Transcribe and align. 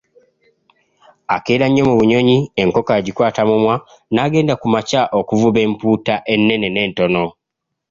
Akeera 1.35 1.65
nnyo 1.67 1.83
mu 1.89 1.93
bunyonyi, 1.99 2.37
enkoko 2.61 2.91
agikwaata 2.99 3.41
mumwa 3.49 3.75
n'agenda 4.13 4.53
ku 4.61 4.67
makya 4.73 5.01
okuvuba 5.19 5.59
empuuta 5.67 6.15
ennene 6.33 6.67
n'entono. 6.71 7.25